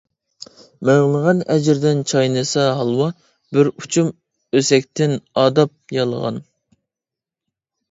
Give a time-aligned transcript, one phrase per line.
[0.87, 3.11] مىڭلىغان ئەجرىدىن چاينىسا ھالۋا،
[3.59, 4.11] بىر ئۇچۇم
[4.61, 6.45] ئۆسەكتىن ئاداپ يالىغان.